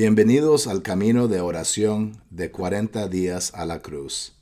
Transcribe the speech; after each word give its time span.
Bienvenidos 0.00 0.68
al 0.68 0.82
camino 0.82 1.26
de 1.26 1.40
oración 1.40 2.22
de 2.30 2.52
40 2.52 3.08
días 3.08 3.52
a 3.56 3.66
la 3.66 3.80
cruz. 3.80 4.32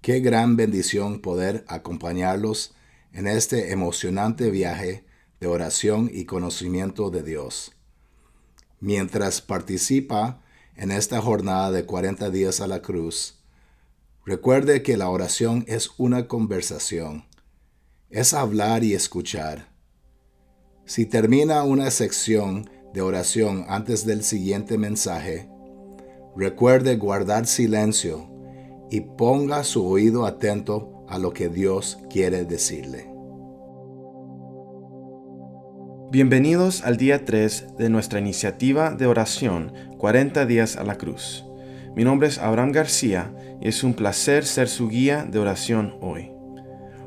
Qué 0.00 0.20
gran 0.20 0.56
bendición 0.56 1.20
poder 1.20 1.66
acompañarlos 1.68 2.72
en 3.12 3.26
este 3.26 3.72
emocionante 3.72 4.50
viaje 4.50 5.04
de 5.38 5.48
oración 5.48 6.10
y 6.10 6.24
conocimiento 6.24 7.10
de 7.10 7.22
Dios. 7.22 7.72
Mientras 8.80 9.42
participa 9.42 10.40
en 10.76 10.92
esta 10.92 11.20
jornada 11.20 11.70
de 11.70 11.84
40 11.84 12.30
días 12.30 12.62
a 12.62 12.66
la 12.66 12.80
cruz, 12.80 13.40
recuerde 14.24 14.82
que 14.82 14.96
la 14.96 15.10
oración 15.10 15.66
es 15.68 15.90
una 15.98 16.26
conversación, 16.26 17.26
es 18.08 18.32
hablar 18.32 18.82
y 18.82 18.94
escuchar. 18.94 19.68
Si 20.86 21.04
termina 21.04 21.64
una 21.64 21.90
sección 21.90 22.70
de 22.92 23.00
oración 23.00 23.64
antes 23.68 24.06
del 24.06 24.22
siguiente 24.22 24.78
mensaje, 24.78 25.48
recuerde 26.36 26.96
guardar 26.96 27.46
silencio 27.46 28.30
y 28.90 29.00
ponga 29.00 29.64
su 29.64 29.86
oído 29.86 30.24
atento 30.24 31.04
a 31.08 31.18
lo 31.18 31.32
que 31.32 31.48
Dios 31.48 31.98
quiere 32.10 32.44
decirle. 32.44 33.10
Bienvenidos 36.10 36.84
al 36.84 36.96
día 36.96 37.26
3 37.26 37.76
de 37.76 37.90
nuestra 37.90 38.18
iniciativa 38.18 38.92
de 38.92 39.06
oración 39.06 39.74
40 39.98 40.46
días 40.46 40.76
a 40.76 40.84
la 40.84 40.96
cruz. 40.96 41.44
Mi 41.94 42.04
nombre 42.04 42.28
es 42.28 42.38
Abraham 42.38 42.72
García 42.72 43.34
y 43.60 43.68
es 43.68 43.84
un 43.84 43.92
placer 43.92 44.46
ser 44.46 44.68
su 44.68 44.88
guía 44.88 45.26
de 45.30 45.38
oración 45.38 45.96
hoy. 46.00 46.32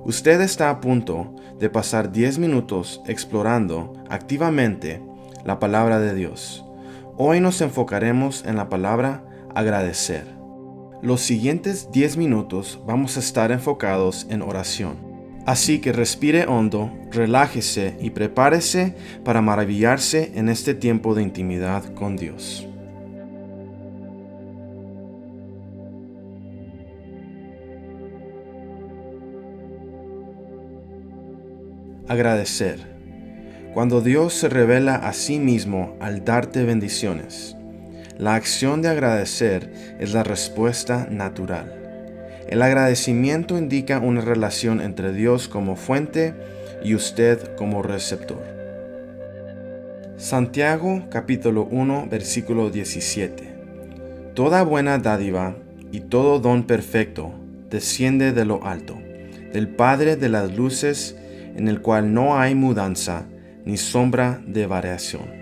Usted 0.04 0.42
está 0.42 0.70
a 0.70 0.82
punto 0.82 1.36
de 1.60 1.70
pasar 1.70 2.12
10 2.12 2.38
minutos 2.40 3.02
explorando 3.08 3.94
activamente 4.10 5.02
la 5.46 5.60
palabra 5.60 6.00
de 6.00 6.14
Dios. 6.14 6.66
Hoy 7.18 7.40
nos 7.40 7.62
enfocaremos 7.62 8.44
en 8.46 8.56
la 8.56 8.70
palabra 8.70 9.24
agradecer. 9.54 10.26
Los 11.02 11.22
siguientes 11.22 11.92
10 11.92 12.18
minutos 12.18 12.80
vamos 12.86 13.18
a 13.18 13.20
estar 13.20 13.52
enfocados 13.52 14.28
en 14.30 14.42
oración. 14.42 15.12
Así 15.46 15.80
que 15.80 15.92
respire 15.92 16.46
hondo, 16.46 16.92
relájese 17.10 17.98
y 18.00 18.12
prepárese 18.12 18.96
para 19.24 19.42
maravillarse 19.42 20.32
en 20.36 20.50
este 20.50 20.76
tiempo 20.76 21.16
de 21.16 21.24
intimidad 21.24 21.84
con 21.96 22.16
Dios. 22.16 22.68
Agradecer 32.08 32.91
cuando 33.74 34.02
Dios 34.02 34.34
se 34.34 34.50
revela 34.50 34.96
a 34.96 35.14
sí 35.14 35.40
mismo 35.40 35.96
al 36.00 36.26
darte 36.26 36.64
bendiciones. 36.64 37.56
La 38.18 38.36
acción 38.36 38.82
de 38.82 38.90
agradecer 38.90 39.72
es 40.00 40.14
la 40.14 40.24
respuesta 40.24 41.08
natural. 41.10 41.78
El 42.48 42.62
agradecimiento 42.62 43.58
indica 43.58 44.00
una 44.00 44.22
relación 44.22 44.82
entre 44.82 45.14
Dios 45.14 45.48
como 45.48 45.78
fuente 45.78 46.34
y 46.84 46.96
usted 46.96 47.56
como 47.56 47.82
receptor. 47.82 48.44
Santiago 50.18 51.04
capítulo 51.10 51.68
1 51.72 52.08
versículo 52.12 52.70
17. 52.70 53.52
Toda 54.34 54.64
buena 54.64 54.98
dádiva 54.98 55.56
y 55.92 56.02
todo 56.02 56.40
don 56.40 56.64
perfecto 56.64 57.34
desciende 57.70 58.34
de 58.34 58.44
lo 58.46 58.66
alto, 58.66 58.98
del 59.54 59.70
Padre 59.70 60.18
de 60.18 60.30
las 60.30 60.56
luces, 60.56 61.16
en 61.56 61.70
el 61.70 61.82
cual 61.82 62.14
no 62.14 62.38
hay 62.38 62.54
mudanza 62.54 63.26
ni 63.66 63.78
sombra 63.78 64.42
de 64.46 64.66
variación. 64.66 65.42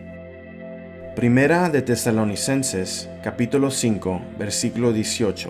Primera 1.16 1.70
de 1.70 1.82
Tesalonicenses, 1.82 3.10
capítulo 3.24 3.72
5, 3.72 4.22
versículo 4.38 4.94
18. 4.94 5.50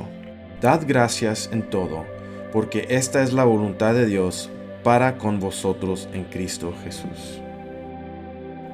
Dad 0.61 0.81
gracias 0.88 1.50
en 1.52 1.70
todo, 1.70 2.06
porque 2.52 2.88
esta 2.89 3.22
es 3.23 3.34
la 3.34 3.44
voluntad 3.44 3.94
de 3.94 4.06
Dios 4.06 4.49
para 4.83 5.17
con 5.17 5.39
vosotros 5.39 6.10
en 6.14 6.23
Cristo 6.26 6.73
Jesús. 6.83 7.42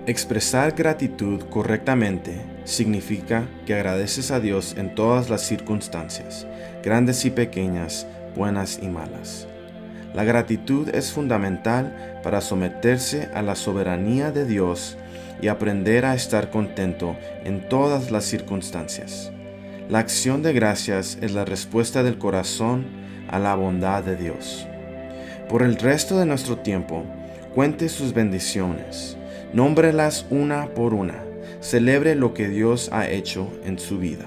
Expresar 0.07 0.73
gratitud 0.73 1.41
correctamente 1.49 2.39
significa 2.63 3.47
que 3.65 3.73
agradeces 3.73 4.29
a 4.29 4.39
Dios 4.39 4.75
en 4.77 4.93
todas 4.93 5.29
las 5.29 5.41
circunstancias, 5.41 6.45
grandes 6.83 7.25
y 7.25 7.31
pequeñas, 7.31 8.05
buenas 8.35 8.79
y 8.81 8.87
malas. 8.87 9.47
La 10.15 10.23
gratitud 10.23 10.87
es 10.95 11.11
fundamental 11.11 12.21
para 12.23 12.39
someterse 12.39 13.27
a 13.33 13.41
la 13.41 13.53
soberanía 13.55 14.31
de 14.31 14.45
Dios 14.45 14.97
y 15.41 15.49
aprender 15.49 16.05
a 16.05 16.15
estar 16.15 16.51
contento 16.51 17.17
en 17.43 17.67
todas 17.67 18.11
las 18.11 18.23
circunstancias. 18.23 19.33
La 19.89 19.99
acción 19.99 20.41
de 20.41 20.53
gracias 20.53 21.17
es 21.21 21.33
la 21.33 21.43
respuesta 21.43 22.01
del 22.01 22.17
corazón 22.17 22.85
a 23.27 23.39
la 23.39 23.55
bondad 23.55 24.03
de 24.03 24.15
Dios. 24.15 24.65
Por 25.49 25.63
el 25.63 25.75
resto 25.75 26.17
de 26.17 26.25
nuestro 26.25 26.59
tiempo, 26.59 27.03
cuente 27.53 27.89
sus 27.89 28.13
bendiciones, 28.13 29.17
nómbrelas 29.51 30.25
una 30.29 30.67
por 30.67 30.93
una, 30.93 31.25
celebre 31.59 32.15
lo 32.15 32.33
que 32.33 32.47
Dios 32.47 32.89
ha 32.93 33.09
hecho 33.09 33.51
en 33.65 33.77
su 33.79 33.99
vida. 33.99 34.25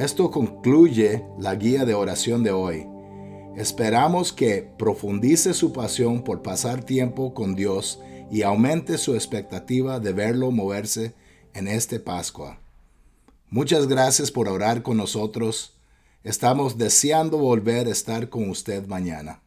Esto 0.00 0.30
concluye 0.30 1.26
la 1.38 1.54
guía 1.56 1.84
de 1.84 1.92
oración 1.92 2.42
de 2.42 2.52
hoy. 2.52 2.88
Esperamos 3.54 4.32
que 4.32 4.66
profundice 4.78 5.52
su 5.52 5.74
pasión 5.74 6.24
por 6.24 6.40
pasar 6.40 6.82
tiempo 6.82 7.34
con 7.34 7.54
Dios 7.54 8.00
y 8.30 8.40
aumente 8.40 8.96
su 8.96 9.14
expectativa 9.14 10.00
de 10.00 10.14
verlo 10.14 10.52
moverse 10.52 11.12
en 11.52 11.68
este 11.68 12.00
Pascua. 12.00 12.58
Muchas 13.50 13.88
gracias 13.88 14.30
por 14.30 14.48
orar 14.48 14.82
con 14.82 14.96
nosotros. 14.96 15.76
Estamos 16.24 16.78
deseando 16.78 17.36
volver 17.36 17.86
a 17.86 17.90
estar 17.90 18.30
con 18.30 18.48
usted 18.48 18.86
mañana. 18.86 19.42